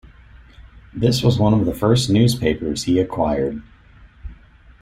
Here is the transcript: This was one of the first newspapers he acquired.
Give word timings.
This 0.95 1.21
was 1.21 1.37
one 1.37 1.53
of 1.53 1.67
the 1.67 1.75
first 1.75 2.09
newspapers 2.09 2.85
he 2.85 2.99
acquired. 2.99 3.61